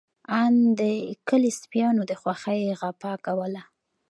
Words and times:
آن 0.41 0.53
د 0.79 0.81
کلي 1.27 1.51
سپيانو 1.61 2.01
د 2.09 2.13
خوښۍ 2.21 2.61
غپا 2.79 3.13
کوله. 3.25 3.63